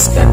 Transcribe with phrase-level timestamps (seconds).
[0.00, 0.29] Escalade.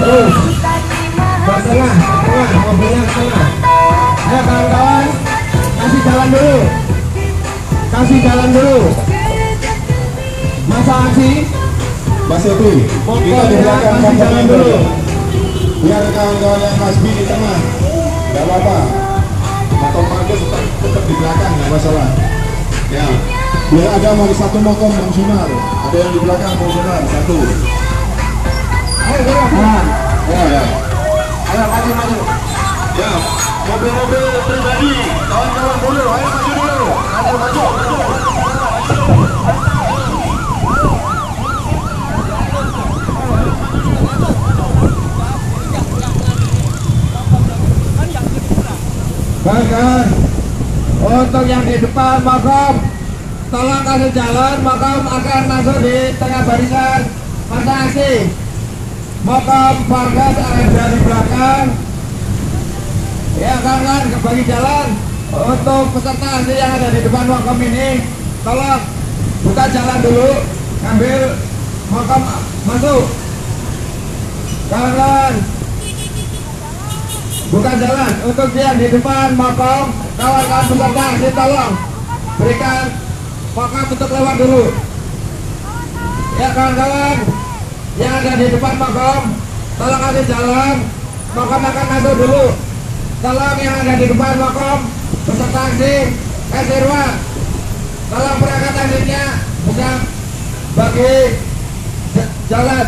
[0.00, 0.06] Ke
[1.60, 1.92] tengah,
[2.24, 3.48] tengah, mobilnya ke tengah.
[4.30, 5.06] Ayo kawan-kawan,
[5.76, 6.58] kasih jalan dulu.
[7.92, 8.78] Kasih jalan dulu.
[13.20, 14.74] Kita di belakang kasih jalan dulu.
[16.16, 16.76] kawan-kawan yang
[17.12, 17.58] di tengah.
[18.30, 18.76] Gak apa-apa.
[19.68, 22.08] Tetap, tetap di belakang, gak masalah.
[22.88, 23.04] Ya.
[23.68, 25.60] Biar ada mau satu.
[25.60, 26.52] Ada yang di belakang
[27.04, 27.79] satu.
[51.30, 52.74] Untuk yang di depan makom,
[53.54, 57.00] tolong kasih jalan, makom akan masuk di tengah barisan.
[57.50, 58.39] Masa aksi.
[59.30, 61.66] Makam Fargas ada di belakang.
[63.38, 64.88] Ya kawan bagi jalan.
[65.30, 68.02] Untuk peserta yang ada di depan makam ini
[68.42, 68.82] tolong
[69.46, 70.30] buka jalan dulu
[70.82, 71.20] ambil
[71.94, 72.22] makam
[72.66, 73.04] masuk.
[74.66, 75.32] Kawan
[77.54, 78.12] buka jalan.
[78.26, 81.72] Untuk yang di depan makam kawan-kawan peserta tolong
[82.34, 82.82] berikan
[83.54, 84.64] makam untuk lewat dulu.
[86.34, 87.39] Ya kawan-kawan
[88.00, 89.22] yang ada di depan makam
[89.76, 90.76] tolong kasih jalan.
[91.30, 92.46] Makam akan masuk dulu.
[93.20, 94.78] Tolong yang ada di depan makam
[95.28, 95.96] peserta aksi.
[96.50, 97.14] Kasih ruang
[98.10, 99.24] tolong perangkat aksinya
[99.68, 99.90] bisa
[100.74, 101.14] bagi
[102.48, 102.86] jalan.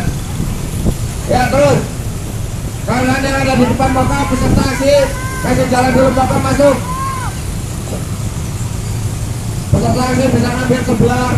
[1.29, 1.79] Ya terus.
[2.83, 4.95] Kalian yang ada di depan makam peserta aksi
[5.45, 6.75] kasih jalan dulu makam masuk.
[9.69, 11.31] Peserta aksi bisa ngambil sebelah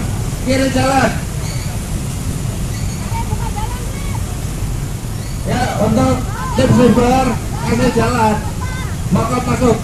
[0.48, 1.25] kiri jalan
[5.46, 6.16] ya untuk
[6.58, 7.26] tim silver
[7.66, 8.36] kasih jalan.
[9.14, 9.78] Maka masuk.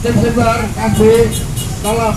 [0.00, 1.20] Tim silver kasih
[1.84, 2.16] tolong.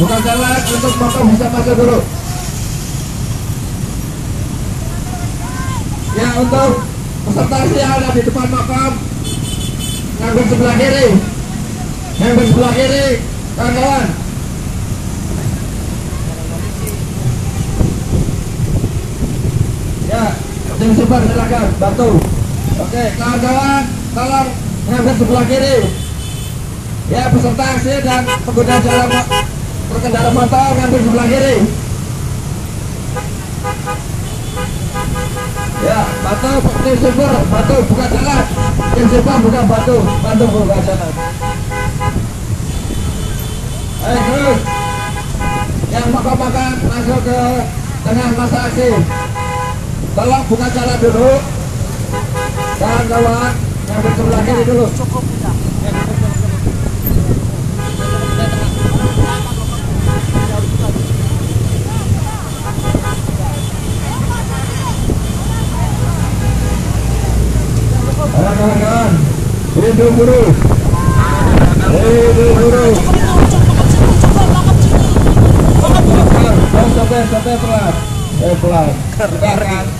[0.00, 1.98] Bukan jalan untuk maka bisa masuk dulu.
[6.10, 6.70] Ya untuk
[7.28, 8.92] peserta yang ada di depan makam
[10.20, 11.08] ngambil sebelah kiri.
[12.20, 13.06] Ngambil sebelah kiri
[13.56, 14.06] kawan-kawan
[20.10, 20.34] Ya,
[20.80, 22.08] tim super silakan bantu.
[22.80, 23.84] Oke, kawan-kawan,
[24.16, 24.48] tolong
[24.88, 25.76] ngambil sebelah kiri.
[27.12, 29.08] Ya, peserta aksi dan pengguna jalan
[29.92, 31.56] berkendara motor ngambil sebelah kiri.
[35.84, 38.44] Ya, batu tim super, batu buka jalan.
[38.96, 41.12] Tim super buka batu, bantu buka jalan.
[44.00, 44.60] Ayo terus.
[45.92, 47.40] Yang makan-makan masuk ke
[48.00, 48.90] tengah masa aksi
[50.10, 51.32] tolong buka jalan dulu
[52.82, 53.52] kawan-kawan
[53.86, 54.86] yang di sebelah kiri dulu
[68.30, 69.12] kawan-kawan
[69.78, 70.42] hidup buru
[71.90, 72.86] hidup buru
[76.90, 77.94] sampai sampai pelan
[78.40, 78.88] eh pelan
[79.60, 79.99] kan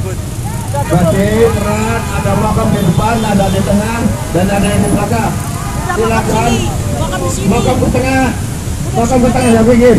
[0.90, 4.00] Masih peran ada makam di depan, ada di tengah,
[4.34, 5.32] dan ada yang di belakang.
[5.94, 6.52] Silakan
[7.46, 8.26] makam ke tengah,
[8.98, 9.98] makam ke tengah yang pinggir.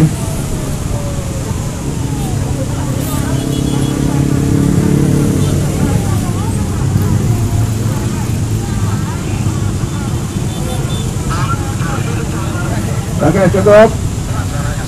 [13.21, 13.89] Oke cukup.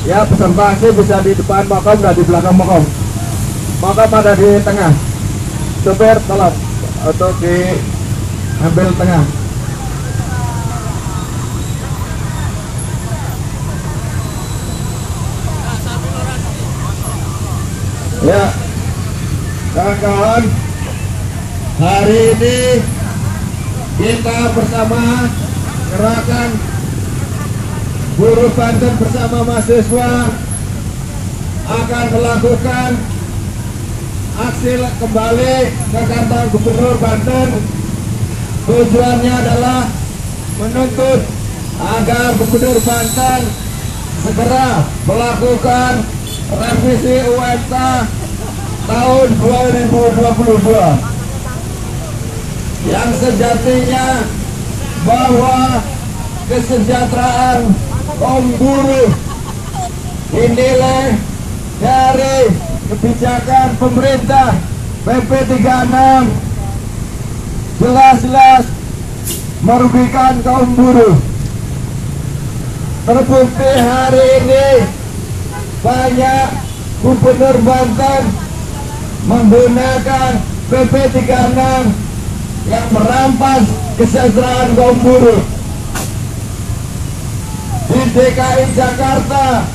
[0.03, 2.83] Ya peserta aksi bisa di depan makam dan di belakang makam.
[3.79, 5.12] Makam ada di tengah
[5.83, 6.55] sopir tolong
[7.03, 9.23] untuk diambil tengah.
[18.23, 18.43] Ya
[19.75, 20.43] kawan-kawan
[21.83, 22.59] hari ini
[23.99, 25.27] kita bersama
[25.91, 26.49] gerakan
[28.15, 30.11] buruh Banten bersama mahasiswa
[31.67, 33.12] akan melakukan
[34.33, 35.55] aksi kembali
[35.93, 37.49] ke kantor gubernur Banten.
[38.63, 39.85] Tujuannya adalah
[40.57, 41.21] menuntut
[41.77, 43.41] agar gubernur Banten
[44.25, 45.93] segera melakukan
[46.49, 47.73] revisi UMK
[48.83, 51.13] tahun 2022
[52.83, 54.27] yang sejatinya
[55.07, 55.79] bahwa
[56.49, 57.59] kesejahteraan
[58.19, 59.09] kaum buruh
[60.33, 61.15] dinilai
[61.79, 64.55] dari kebijakan pemerintah
[65.03, 66.27] PP 36
[67.79, 68.63] jelas-jelas
[69.63, 71.15] merugikan kaum buruh.
[73.03, 74.67] Terbukti hari ini
[75.83, 76.47] banyak
[77.03, 78.23] gubernur Banten
[79.27, 80.31] menggunakan
[80.71, 80.93] PP
[81.27, 83.63] 36 yang merampas
[83.99, 85.41] kesejahteraan kaum buruh.
[87.91, 89.67] Di DKI Jakarta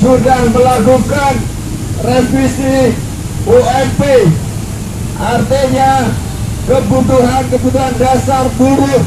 [0.00, 1.53] sudah melakukan
[2.02, 2.96] revisi
[3.44, 4.00] UMP
[5.20, 6.10] artinya
[6.64, 9.02] kebutuhan-kebutuhan dasar buruh.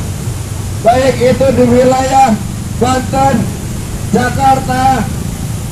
[0.85, 2.37] Baik itu di wilayah
[2.77, 3.35] Banten,
[4.13, 5.01] Jakarta,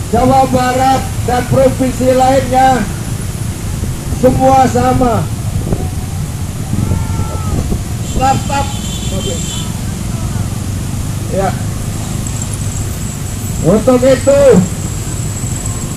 [0.10, 2.82] Jawa Barat dan provinsi lainnya.
[4.18, 5.22] Semua sama.
[8.16, 8.68] Stop
[11.36, 11.50] ya.
[13.66, 14.42] Untuk itu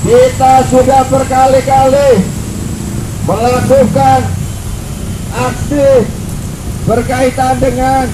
[0.08, 2.24] kita sudah berkali-kali
[3.28, 4.20] melakukan
[5.36, 6.08] aksi
[6.88, 8.08] berkaitan dengan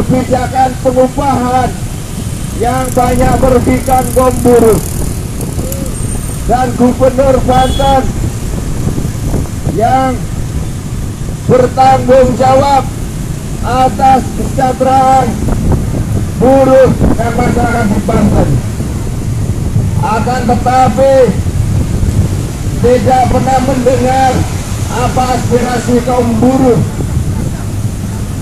[0.00, 1.68] kebijakan pengupahan
[2.56, 4.80] yang banyak merugikan kaum buruh.
[6.48, 8.02] Dan Gubernur Banten
[9.76, 10.16] yang
[11.44, 12.88] bertanggung jawab
[13.60, 15.28] atas kesejahteraan
[16.40, 18.69] buruh dan masyarakat di Banten
[20.10, 21.14] akan tetapi
[22.82, 24.32] tidak pernah mendengar
[24.90, 26.80] apa aspirasi kaum buruh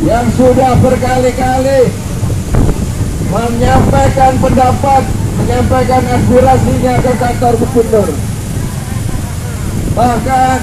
[0.09, 1.93] yang sudah berkali-kali
[3.29, 5.03] menyampaikan pendapat,
[5.45, 8.09] menyampaikan aspirasinya ke kantor gubernur.
[9.93, 10.59] Bahkan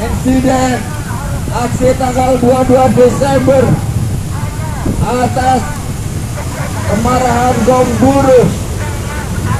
[0.00, 0.80] insiden
[1.52, 3.62] aksi tanggal 22 Desember
[5.04, 5.60] atas
[6.88, 8.46] kemarahan kaum buruh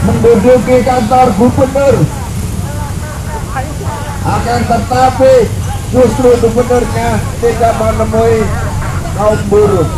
[0.05, 1.97] menduduki kantor gubernur
[4.25, 5.35] akan tetapi
[5.93, 8.39] justru gubernurnya tidak menemui
[9.17, 9.89] kaum buruh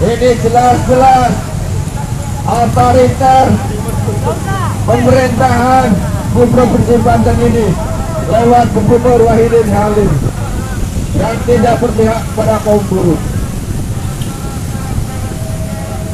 [0.00, 1.32] ini jelas-jelas
[2.46, 3.46] otoriter
[4.88, 5.90] pemerintahan
[6.30, 7.66] Provinsi Banten ini
[8.30, 10.10] lewat Gubernur Wahidin Halim
[11.18, 13.29] yang tidak berpihak pada kaum buruh.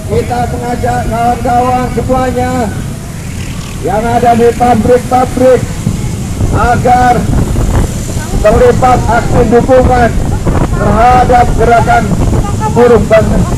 [0.06, 2.70] Kita mengajak kawan-kawan semuanya
[3.82, 5.60] yang ada di pabrik-pabrik
[6.54, 7.14] agar
[8.38, 10.10] terlibat aksi dukungan
[10.78, 12.04] terhadap gerakan
[12.70, 13.55] buruh Banten.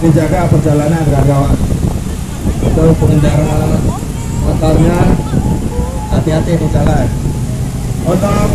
[0.00, 1.52] Dijaga perjalanan kawan-kawan
[2.60, 3.76] itu pengendara
[4.48, 4.96] motornya
[6.08, 7.06] hati-hati di jalan.
[8.08, 8.48] Untuk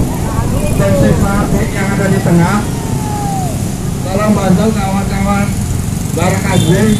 [0.75, 2.57] tensi trafik yang ada di tengah
[4.09, 5.47] tolong bantu kawan-kawan
[6.17, 6.91] barang anjing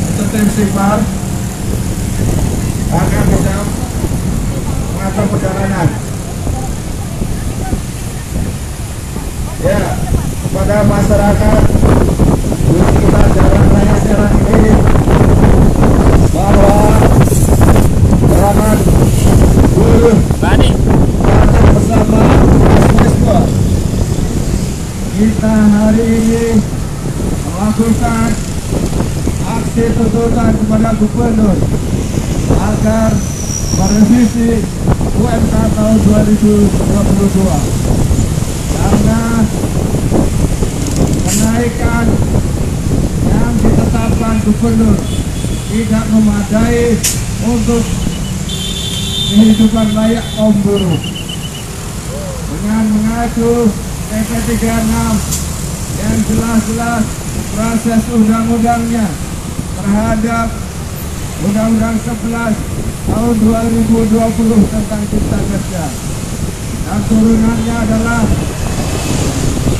[0.00, 1.00] untuk tensi bar
[2.88, 3.56] agar bisa
[4.96, 5.88] mengatur perjalanan.
[9.60, 9.80] Ya
[10.46, 11.60] kepada masyarakat
[12.66, 14.72] di sekitar jalan raya Serang ini
[16.32, 16.76] bahwa
[18.26, 18.78] perangan
[19.74, 22.20] buruh datang bersama
[22.56, 23.38] mahasiswa
[25.16, 26.46] kita hari ini
[27.46, 28.28] melakukan
[29.46, 31.56] aksi tuntutan kepada gubernur
[32.56, 33.10] agar
[33.76, 34.64] merevisi
[35.16, 36.72] UMK tahun 2022
[38.72, 39.22] karena
[41.20, 42.06] kenaikan
[43.28, 44.96] yang ditetapkan gubernur
[45.68, 46.96] tidak memadai
[47.44, 47.84] untuk
[49.26, 50.96] kehidupan layak kaum buruh.
[52.56, 53.68] Dengan mengacu
[54.08, 54.64] PP 36
[56.00, 57.04] yang jelas-jelas
[57.52, 59.06] proses undang-undangnya
[59.76, 60.65] terhadap
[61.44, 65.84] Undang-Undang 11 tahun 2020 tentang Cipta Kerja.
[66.86, 68.22] Dan turunannya adalah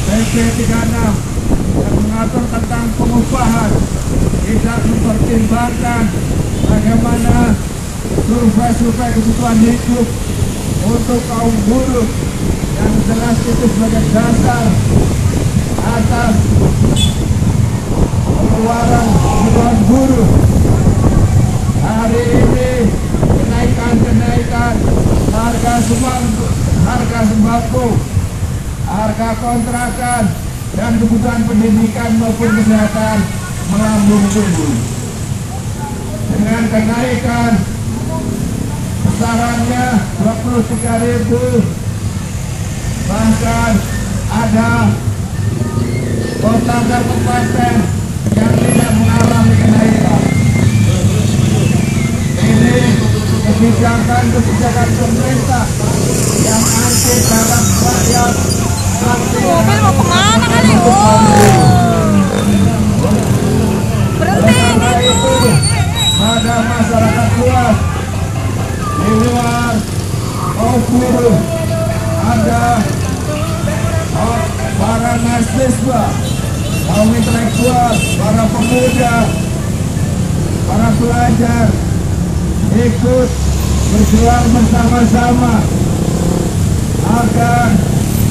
[0.06, 1.36] PP 36
[1.76, 3.70] yang mengatur tentang pengupahan
[4.46, 6.04] tidak mempertimbangkan
[6.66, 7.36] bagaimana
[8.26, 10.06] survei-survei kebutuhan hidup
[10.86, 12.08] untuk kaum buruh
[12.78, 14.66] yang jelas itu sebagai dasar
[15.84, 16.34] atas
[18.24, 20.28] pengeluaran kebutuhan buruh
[21.86, 22.70] hari ini
[23.26, 24.74] kenaikan-kenaikan
[25.76, 26.46] harga sembako,
[26.88, 27.86] harga sembako,
[28.88, 30.24] harga kontrakan
[30.72, 33.18] dan kebutuhan pendidikan maupun kesehatan
[33.68, 34.72] melambung tinggi.
[36.32, 37.52] Dengan kenaikan
[39.04, 39.86] besarannya
[40.24, 41.44] 23 ribu
[43.04, 43.72] bahkan
[44.32, 44.72] ada
[46.40, 47.76] kota kabupaten
[48.32, 49.85] yang tidak mengalami kenaikan
[53.46, 55.64] kebijakan-kebijakan pemerintah
[56.42, 58.34] yang anti terhadap rakyat
[58.96, 60.72] Mobil mau ke mana kali?
[60.82, 61.20] Oh.
[64.18, 64.56] Berhenti
[65.06, 65.52] ini.
[66.16, 67.76] pada masyarakat luas
[68.96, 69.74] di luar
[70.90, 71.38] buruh
[72.26, 72.64] ada
[74.16, 74.40] oh,
[74.80, 76.02] para mahasiswa
[76.88, 79.16] kaum intelektual para pemuda
[80.66, 81.85] para pelajar
[82.76, 83.28] ikut
[83.88, 85.64] berjuang bersama-sama
[87.08, 87.68] agar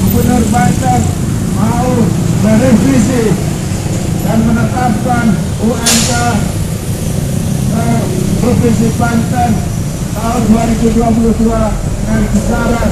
[0.06, 1.00] Gubernur Banten
[1.58, 1.90] mau
[2.46, 3.34] merevisi
[4.22, 5.26] dan menetapkan
[5.66, 6.12] UMK
[8.38, 9.50] Provinsi Banten
[10.14, 12.90] tahun 2022 dengan besaran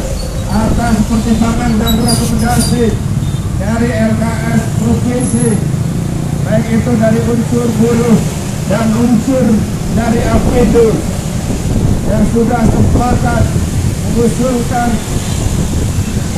[0.50, 2.84] atas pertimbangan dan rekomendasi
[3.62, 5.48] dari LKS Provinsi
[6.44, 8.18] baik itu dari unsur buruh
[8.66, 9.46] dan unsur
[9.94, 11.13] dari APIDU
[12.04, 13.42] yang sudah sepakat
[14.04, 14.90] mengusulkan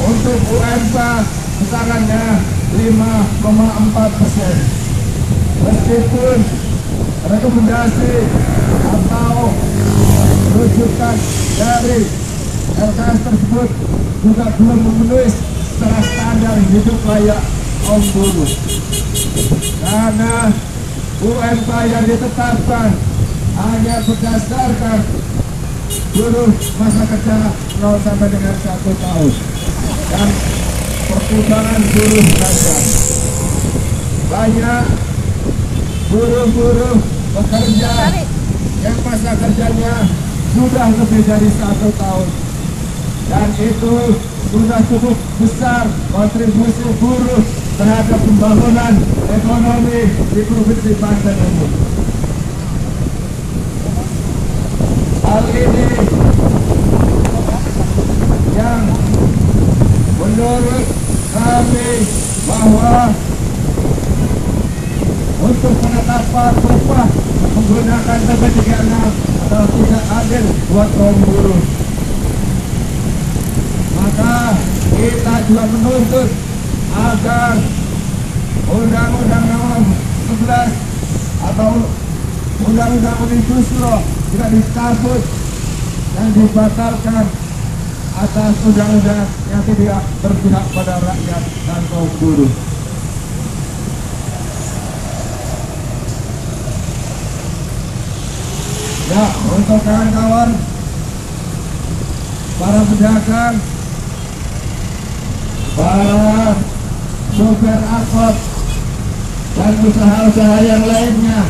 [0.06, 0.96] untuk UMK
[1.60, 2.26] besarannya
[2.76, 4.54] 5,4 persen.
[5.56, 6.36] Meskipun
[7.26, 8.14] rekomendasi
[8.86, 9.34] atau
[10.56, 11.16] rujukan
[11.58, 11.98] dari
[12.76, 13.68] LKS tersebut
[14.22, 17.42] juga belum memenuhi secara standar hidup layak
[17.84, 18.52] kaum buruh.
[19.80, 20.34] Karena
[21.16, 22.88] UMK yang ditetapkan
[23.56, 24.98] hanya berdasarkan
[26.16, 26.48] buruh
[26.80, 27.36] masa kerja
[27.76, 29.32] 0 sampai dengan 1 tahun
[30.08, 30.28] dan
[31.12, 32.76] perputaran buruh saja.
[34.26, 34.84] Banyak
[36.08, 36.96] buruh-buruh
[37.36, 37.92] bekerja
[38.80, 39.94] yang masa kerjanya
[40.56, 42.28] sudah lebih dari satu tahun
[43.28, 43.94] dan itu
[44.56, 45.84] sudah cukup besar
[46.16, 47.42] kontribusi buruh
[47.76, 48.94] terhadap pembangunan
[49.36, 50.00] ekonomi
[50.32, 51.68] di Provinsi Banten ini.
[55.26, 55.90] Hal ini
[58.54, 58.82] yang
[60.22, 60.86] menurut
[61.34, 61.90] kami
[62.46, 63.10] bahwa
[65.42, 67.08] untuk penetapan upah
[67.58, 68.94] menggunakan TP36
[69.50, 71.62] adalah tidak adil buat kaum buruh.
[73.98, 74.34] Maka
[74.94, 76.28] kita juga menuntut
[76.94, 77.54] agar
[78.70, 79.82] Undang-Undang Nomor
[80.38, 80.70] 11
[81.50, 81.72] atau
[82.62, 85.22] Undang-Undang Omnibus Law tidak dicabut
[86.16, 87.24] dan dibatalkan
[88.16, 92.52] atas undang-undang yang tidak berpihak pada rakyat dan kaum buruh.
[99.06, 100.50] Ya, untuk kawan-kawan
[102.56, 103.56] para pedagang,
[105.76, 106.56] para
[107.36, 108.36] sopir angkot
[109.56, 111.40] dan usaha-usaha yang lainnya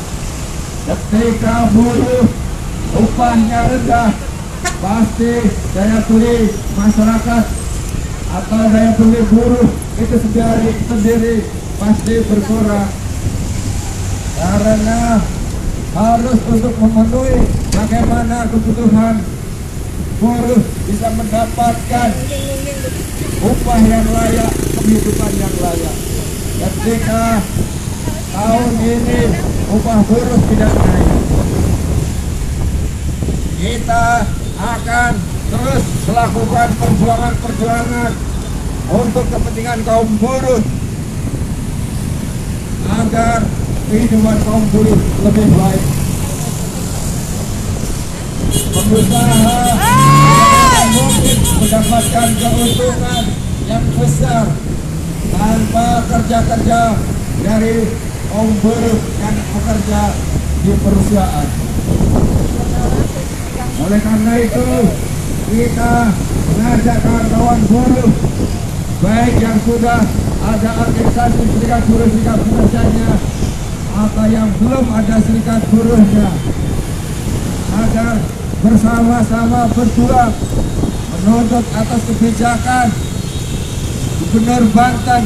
[0.86, 2.45] ketika buruh
[2.94, 4.10] upahnya rendah
[4.78, 5.32] pasti
[5.74, 6.36] daya beli
[6.78, 7.44] masyarakat
[8.36, 11.34] atau daya beli buruh itu sendiri, sendiri
[11.80, 12.88] pasti berkurang
[14.36, 15.24] karena
[15.96, 17.40] harus untuk memenuhi
[17.72, 19.24] bagaimana kebutuhan
[20.20, 22.10] buruh bisa mendapatkan
[23.40, 25.96] upah yang layak, kehidupan yang layak.
[26.56, 27.24] Ketika
[28.32, 29.20] tahun ini
[29.72, 31.08] upah buruh tidak naik,
[33.56, 34.20] kita
[34.60, 35.12] akan
[35.48, 38.12] terus melakukan perjuangan-perjuangan
[38.86, 40.62] untuk kepentingan kaum buruh
[42.86, 43.40] agar
[43.88, 45.84] kehidupan kaum buruh lebih baik.
[48.76, 49.60] Pengusaha
[50.86, 53.24] mungkin mendapatkan keuntungan
[53.66, 54.46] yang besar
[55.32, 56.80] tanpa kerja-kerja
[57.40, 57.76] dari
[58.30, 60.02] kaum buruh yang bekerja
[60.62, 61.65] di perusahaan.
[63.86, 64.70] Oleh karena itu,
[65.46, 66.10] kita
[66.50, 68.10] mengajak kawan-kawan buruh,
[68.98, 70.02] baik yang sudah
[70.42, 73.10] ada organisasi serikat buruh serikat pekerjanya,
[73.94, 76.28] atau yang belum ada serikat buruhnya,
[77.78, 78.14] agar
[78.66, 80.34] bersama-sama berjuang
[81.14, 82.86] menuntut atas kebijakan
[84.18, 85.22] Gubernur Banten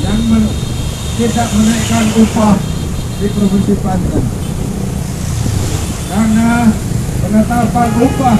[0.00, 0.56] yang men-
[1.20, 2.56] tidak menaikkan upah
[3.20, 4.24] di Provinsi Banten.
[6.08, 6.52] Karena
[7.36, 8.38] penetapan upah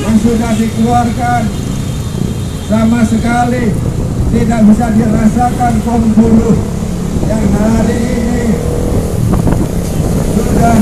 [0.00, 1.42] yang sudah dikeluarkan.
[2.64, 3.68] Sama sekali
[4.32, 6.56] tidak bisa dirasakan kaum buruh
[7.28, 8.44] yang hari ini
[10.36, 10.76] sudah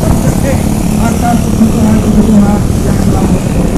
[0.00, 0.58] tercetik
[1.04, 3.68] atas kebutuhan-kebutuhan yang selama ini.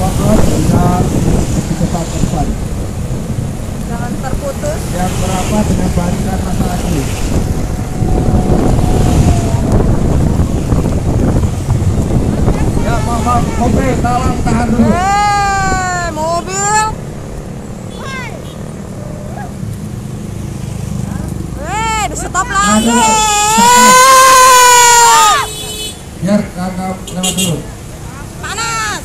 [0.00, 0.84] Mohon bisa
[1.68, 2.46] cepat cepat
[3.90, 4.80] Jangan terputus.
[4.94, 7.04] yang berapa dengan barisan masalah ini.
[12.86, 14.88] Ya, maaf, maaf, mobil, tolong tahan dulu.
[14.90, 16.76] Eh, mobil.
[21.60, 22.96] Eh, di stop lagi.
[26.20, 27.56] Biar kakak lewat dulu.
[28.40, 29.02] Panas.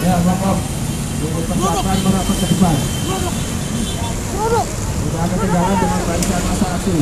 [0.00, 0.58] Ya, maaf, maaf.
[1.20, 2.74] Tunggu persiapan merapat ke depan.
[4.40, 4.66] Duduk.
[5.00, 6.96] Sudah ada kendala dengan barisan masa aksi.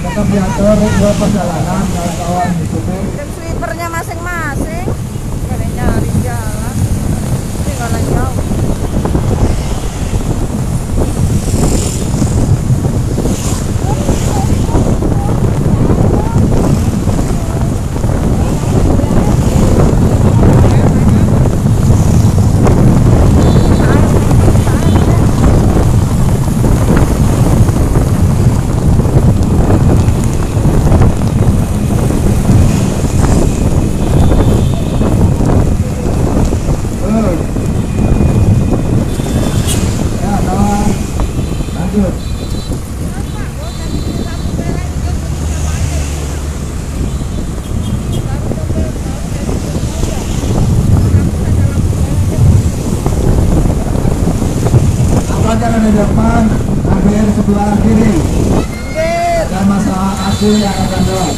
[0.00, 3.04] Tetap diatur dua perjalanan kawan-kawan di supir.
[3.20, 4.88] Dan sweepernya masing-masing.
[5.50, 6.74] Ada nyari jalan.
[7.68, 8.38] Tinggalan jauh.
[37.10, 37.42] Terus.
[40.22, 40.88] Ya, kawan.
[41.74, 42.14] Lanjut.
[55.80, 56.44] Di depan,
[56.92, 58.12] ambil sebelah kiri.
[59.48, 61.36] Ada masalah asli yang akan lewat.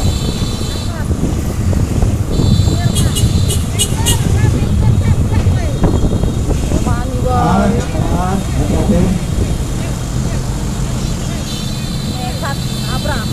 [12.93, 13.27] Abram.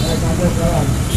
[0.00, 1.09] Baik, lanjut, kawan.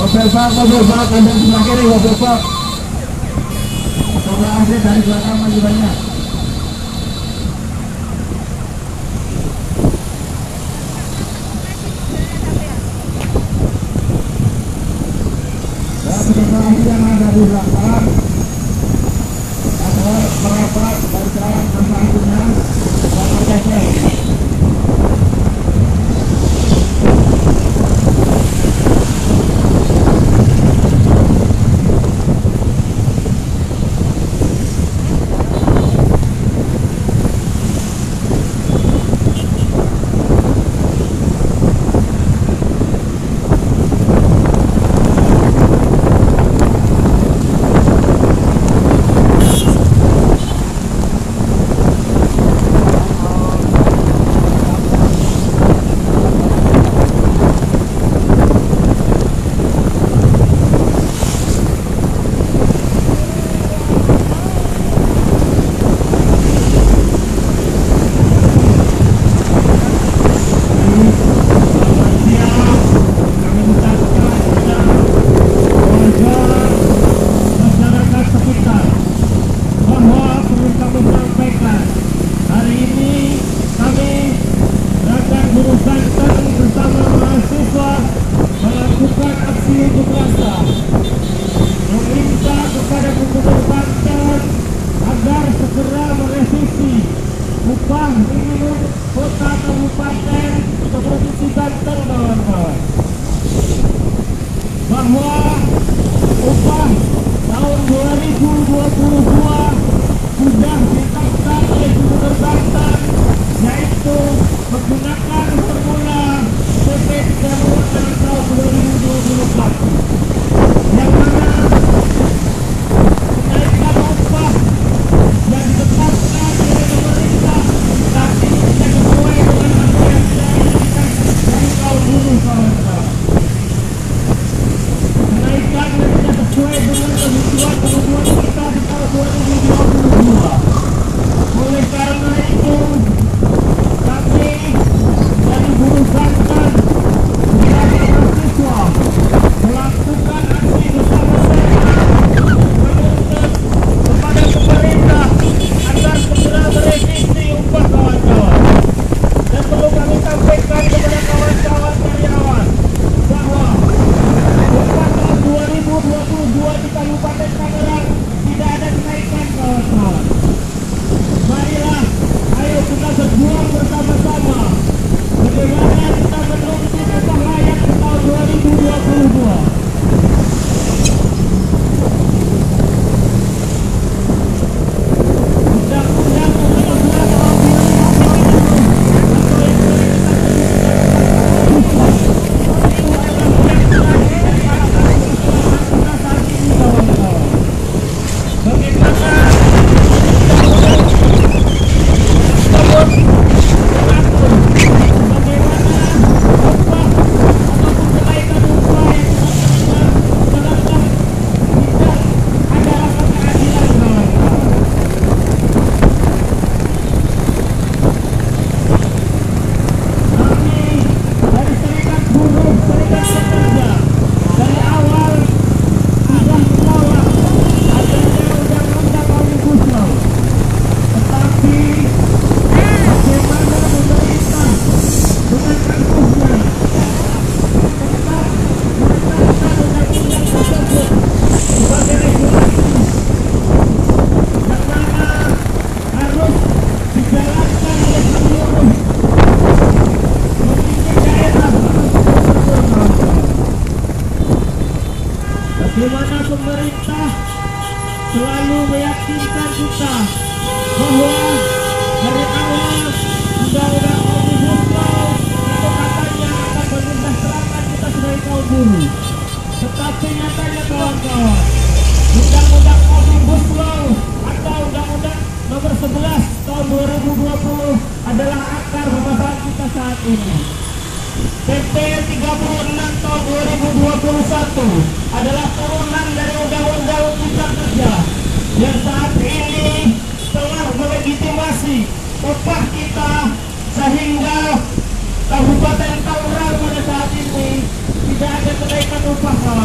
[0.00, 2.40] mobil bak mobil bak mobil sebelah kiri mobil bak
[4.24, 6.09] sebelah kiri dari belakang masih banyak.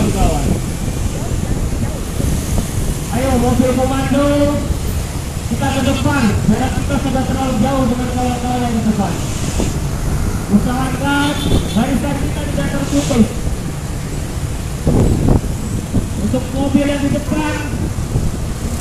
[0.06, 0.46] kawan-kawan.
[3.16, 4.28] Ayo mobil komando
[5.50, 6.24] kita ke depan.
[6.46, 9.14] Jarak kita sudah terlalu jauh dengan kawan-kawan yang di depan.
[10.46, 11.34] Usahakan
[11.74, 13.28] barisan kita tidak terputus.
[16.26, 17.56] Untuk mobil yang di depan,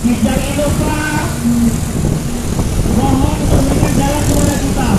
[0.05, 1.01] tidak lupa
[2.95, 4.91] mohon memberikan jalan kepada kita.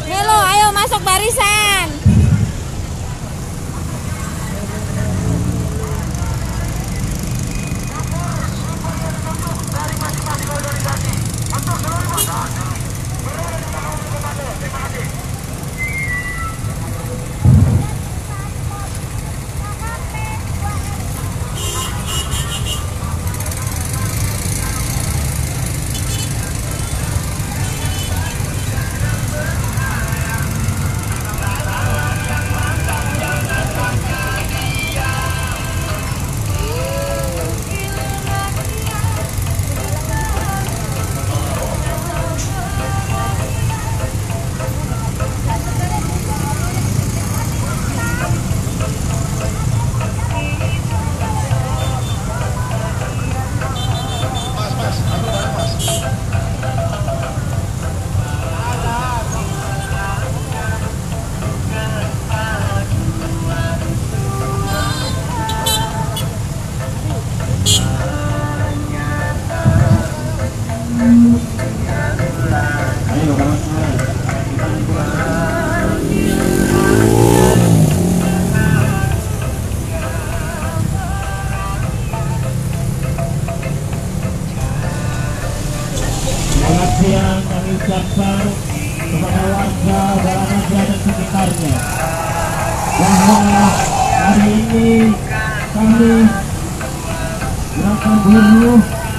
[0.07, 2.04] Helo, ayo masuk barisan.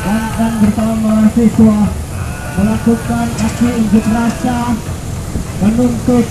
[0.06, 1.80] Gerakan bersama mahasiswa
[2.56, 4.60] melakukan aksi unjuk rasa
[5.66, 6.26] menuntut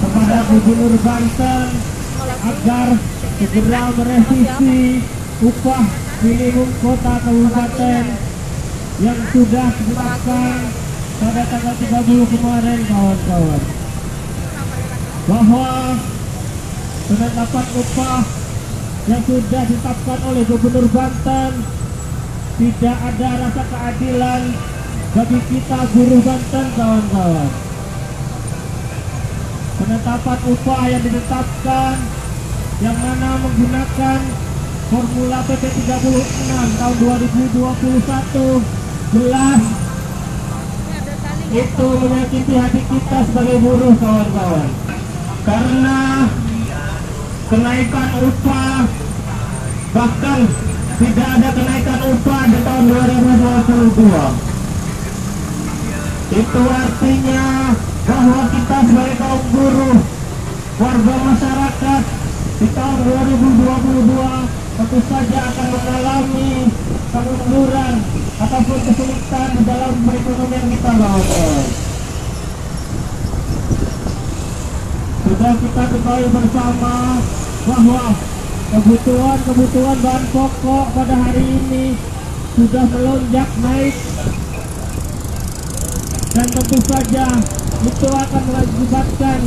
[0.00, 1.68] kepada Gubernur Banten
[2.40, 2.88] agar
[3.36, 5.04] segera merevisi
[5.44, 5.84] upah
[6.24, 8.04] minimum kota kabupaten
[9.04, 10.56] yang sudah ditetapkan
[11.18, 13.62] pada tanggal 30 kemarin kawan-kawan.
[15.28, 15.70] Bahwa
[17.06, 18.37] penetapan upah
[19.08, 21.52] yang sudah ditetapkan oleh Gubernur Banten
[22.60, 24.42] tidak ada rasa keadilan
[25.16, 27.50] bagi kita buruh Banten kawan-kawan.
[29.78, 31.94] Penetapan upah yang ditetapkan
[32.84, 34.20] yang mana menggunakan
[34.88, 39.62] Formula PP 36 tahun 2021 jelas
[41.48, 44.68] itu menyakiti hati kita sebagai buruh kawan-kawan.
[45.48, 46.28] Karena
[47.48, 48.84] kenaikan upah
[49.96, 50.40] bahkan
[51.00, 54.04] tidak ada kenaikan upah di tahun 2022
[56.28, 57.72] itu artinya
[58.04, 59.96] bahwa kita sebagai kaum buruh
[60.76, 62.02] warga masyarakat
[62.60, 66.52] di tahun 2022 tentu saja akan mengalami
[67.08, 67.94] kemunduran
[68.38, 71.66] ataupun kesulitan di dalam perekonomian kita kawan-kawan.
[75.28, 77.20] Sudah kita ketahui bersama
[77.68, 78.02] bahwa
[78.72, 82.00] kebutuhan-kebutuhan bahan pokok pada hari ini
[82.56, 83.96] sudah melonjak naik
[86.32, 87.26] dan tentu saja
[87.84, 89.38] itu akan mengakibatkan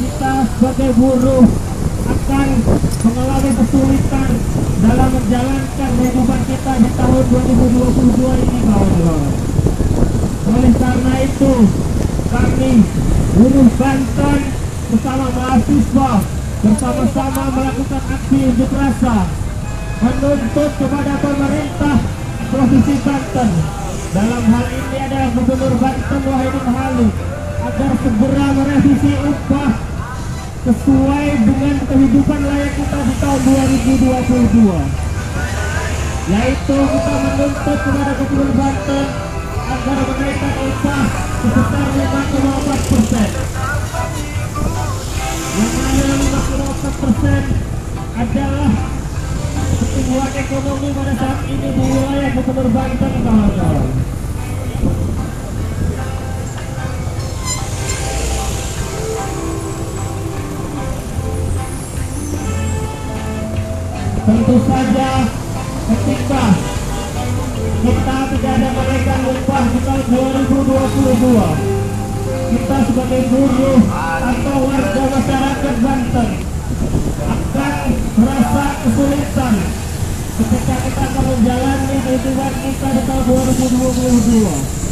[0.00, 1.44] kita sebagai buruh
[2.08, 2.48] akan
[3.04, 4.30] mengalami kesulitan
[4.80, 9.32] dalam menjalankan kehidupan kita di tahun 2022 ini kawan-kawan.
[10.48, 11.52] Oleh karena itu,
[12.32, 12.72] kami
[13.36, 14.59] buruh Banten
[14.90, 16.10] bersama mahasiswa
[16.66, 19.22] bersama-sama melakukan aksi unjuk rasa
[20.02, 21.96] menuntut kepada pemerintah
[22.50, 23.50] Provinsi Banten.
[24.10, 27.10] Dalam hal ini adalah Gubernur Banten Wahidin Halim
[27.62, 29.70] agar segera merevisi upah
[30.66, 34.74] sesuai dengan kehidupan layak kita di tahun 2022
[36.30, 39.06] yaitu kita menuntut kepada Gubernur Banten
[39.70, 41.02] agar menaikkan upah
[41.46, 43.30] sebesar 5,4 persen
[45.60, 47.42] yang mana 5,4 persen
[48.16, 48.70] adalah
[49.76, 52.30] pertumbuhan ekonomi pada saat ini di wilayah
[64.30, 65.10] tentu saja
[65.90, 66.42] ketika
[67.80, 70.02] kita tidak ada kenaikan upah di tahun
[70.46, 71.80] 2022
[72.50, 73.78] kita sebagai buruh
[74.30, 76.28] atau warga masyarakat Banten
[77.18, 77.74] akan
[78.14, 79.54] merasa kesulitan
[80.38, 84.89] ketika kita akan menjalani kehidupan kita di tahun 2022